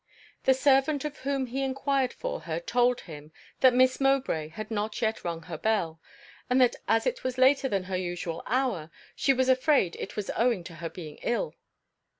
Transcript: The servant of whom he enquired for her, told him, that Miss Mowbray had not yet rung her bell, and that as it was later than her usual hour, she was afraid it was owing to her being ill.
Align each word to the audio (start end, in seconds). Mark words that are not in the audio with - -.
The 0.45 0.55
servant 0.55 1.05
of 1.05 1.19
whom 1.19 1.45
he 1.45 1.61
enquired 1.63 2.11
for 2.11 2.39
her, 2.39 2.59
told 2.59 3.01
him, 3.01 3.31
that 3.59 3.71
Miss 3.71 3.99
Mowbray 4.01 4.47
had 4.47 4.71
not 4.71 4.99
yet 4.99 5.23
rung 5.23 5.43
her 5.43 5.59
bell, 5.59 6.01
and 6.49 6.59
that 6.59 6.75
as 6.87 7.05
it 7.05 7.23
was 7.23 7.37
later 7.37 7.69
than 7.69 7.83
her 7.83 7.97
usual 7.97 8.41
hour, 8.47 8.89
she 9.15 9.31
was 9.31 9.47
afraid 9.47 9.95
it 9.99 10.15
was 10.15 10.31
owing 10.35 10.63
to 10.63 10.73
her 10.81 10.89
being 10.89 11.17
ill. 11.21 11.53